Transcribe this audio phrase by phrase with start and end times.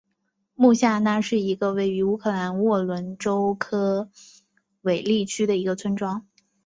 [0.55, 4.09] 穆夏那是一个位于乌克兰沃伦州科
[4.81, 6.25] 韦利区的一个村庄。